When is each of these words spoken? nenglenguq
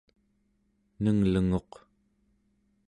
nenglenguq 1.01 1.71